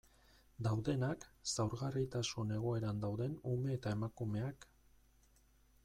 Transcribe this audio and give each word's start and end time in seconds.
Daudenak, 0.67 1.27
zaurgarritasun 1.55 2.55
egoeran 2.57 3.05
dauden 3.05 3.37
ume 3.57 3.79
eta 3.81 3.95
emakumeak... 3.99 4.71